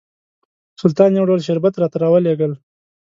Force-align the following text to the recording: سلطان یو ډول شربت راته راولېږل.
سلطان 0.81 1.11
یو 1.13 1.27
ډول 1.29 1.39
شربت 1.47 1.73
راته 1.77 1.97
راولېږل. 2.03 2.51